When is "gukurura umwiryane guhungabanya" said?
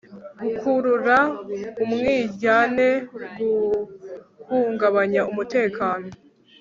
0.41-5.21